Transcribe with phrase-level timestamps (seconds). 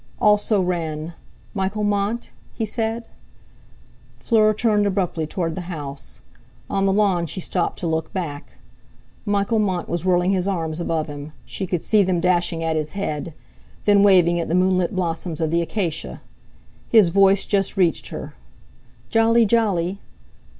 [0.19, 1.13] "Also ran:
[1.53, 3.07] 'Michael Mont'." he said.
[4.17, 6.21] Fleur turned abruptly toward the house.
[6.71, 8.53] On the lawn she stopped to look back.
[9.27, 12.93] Michael Mont was whirling his arms above him; she could see them dashing at his
[12.93, 13.35] head;
[13.85, 16.21] then waving at the moonlit blossoms of the acacia.
[16.89, 18.33] His voice just reached her.
[19.11, 19.99] "Jolly jolly!"